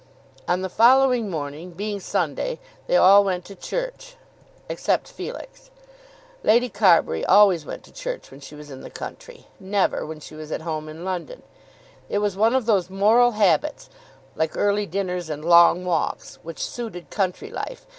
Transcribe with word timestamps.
On 0.47 0.61
the 0.63 0.67
following 0.67 1.29
morning, 1.29 1.73
being 1.73 1.99
Sunday, 1.99 2.57
they 2.87 2.97
all 2.97 3.23
went 3.23 3.45
to 3.45 3.53
church, 3.55 4.15
except 4.67 5.07
Felix. 5.07 5.69
Lady 6.43 6.69
Carbury 6.69 7.23
always 7.23 7.67
went 7.67 7.83
to 7.83 7.93
church 7.93 8.31
when 8.31 8.39
she 8.39 8.55
was 8.55 8.71
in 8.71 8.81
the 8.81 8.89
country, 8.89 9.45
never 9.59 10.03
when 10.03 10.19
she 10.19 10.33
was 10.33 10.51
at 10.51 10.61
home 10.63 10.89
in 10.89 11.05
London. 11.05 11.43
It 12.09 12.17
was 12.17 12.35
one 12.35 12.55
of 12.55 12.65
those 12.65 12.89
moral 12.89 13.33
habits, 13.33 13.91
like 14.35 14.57
early 14.57 14.87
dinners 14.87 15.29
and 15.29 15.45
long 15.45 15.85
walks, 15.85 16.39
which 16.41 16.65
suited 16.65 17.11
country 17.11 17.51
life. 17.51 17.85